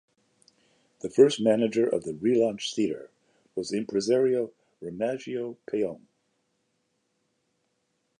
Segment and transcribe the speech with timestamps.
[1.01, 3.11] The first manager of the relaunched theatre
[3.53, 6.07] was the impresario Remigio Paone.